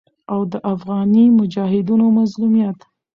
[0.33, 2.79] او د افغاني مجاهدينو مظلوميت